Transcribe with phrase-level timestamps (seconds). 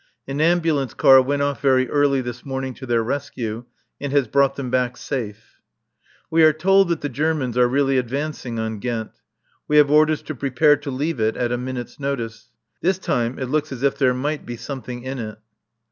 [0.27, 3.65] An Ambulance car went off very early this morning to their rescue
[3.99, 5.57] and has brought them back safe.
[6.31, 9.11] We are told that the Germans are really advancing on Ghent.
[9.67, 12.49] We have orders to prepare to leave it at a minute's notice.
[12.81, 15.37] This time it looks as if there might be something in it.